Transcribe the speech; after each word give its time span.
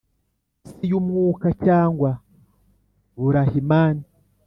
isi 0.65 0.83
y’umwuka, 0.89 1.47
cyangwa 1.65 2.09
burahimani 3.19 4.05